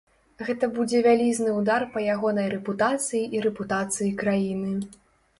[0.45, 4.73] Гэта будзе вялізны ўдар па ягонай рэпутацыі і рэпутацыі краіны.